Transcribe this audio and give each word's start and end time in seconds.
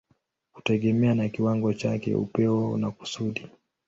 kutegemea 0.53 1.15
na 1.15 1.29
kiwango 1.29 1.73
chake, 1.73 2.15
upeo 2.15 2.77
na 2.77 2.91
kusudi. 2.91 3.47